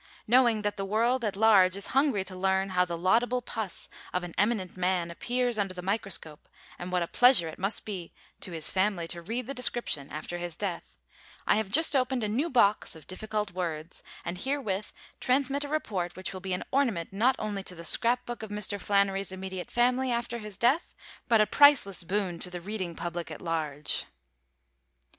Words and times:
Knowing 0.25 0.63
that 0.63 0.77
the 0.77 0.83
world 0.83 1.23
at 1.23 1.35
large 1.35 1.75
is 1.75 1.85
hungry 1.93 2.23
to 2.25 2.35
learn 2.35 2.69
how 2.69 2.83
the 2.83 2.97
laudable 2.97 3.39
pus 3.39 3.87
of 4.11 4.23
an 4.23 4.33
eminent 4.35 4.75
man 4.75 5.11
appears 5.11 5.59
under 5.59 5.75
the 5.75 5.81
microscope, 5.83 6.49
and 6.79 6.91
what 6.91 7.03
a 7.03 7.07
pleasure 7.07 7.47
it 7.47 7.59
must 7.59 7.85
be 7.85 8.11
to 8.39 8.51
his 8.51 8.71
family 8.71 9.07
to 9.07 9.21
read 9.21 9.45
the 9.45 9.53
description 9.53 10.09
after 10.11 10.39
his 10.39 10.55
death, 10.55 10.97
I 11.45 11.57
have 11.57 11.69
just 11.69 11.95
opened 11.95 12.23
a 12.23 12.27
new 12.27 12.49
box 12.49 12.95
of 12.95 13.05
difficult 13.05 13.51
words 13.51 14.01
and 14.25 14.39
herewith 14.39 14.91
transmit 15.19 15.63
a 15.63 15.67
report 15.67 16.15
which 16.15 16.33
will 16.33 16.41
be 16.41 16.53
an 16.53 16.63
ornament 16.71 17.13
not 17.13 17.35
only 17.37 17.61
to 17.61 17.75
the 17.75 17.85
scrap 17.85 18.25
book 18.25 18.41
of 18.41 18.49
Mr. 18.49 18.81
Flannery's 18.81 19.31
immediate 19.31 19.69
family 19.69 20.11
after 20.11 20.39
his 20.39 20.57
death, 20.57 20.95
but 21.27 21.41
a 21.41 21.45
priceless 21.45 22.01
boon 22.01 22.39
to 22.39 22.49
the 22.49 22.59
reading 22.59 22.95
public 22.95 23.29
at 23.29 23.39
large. 23.39 24.05